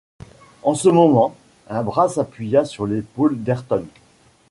[0.63, 1.35] En ce moment,
[1.69, 3.85] un bras s’appuya sur l’épaule d’Ayrton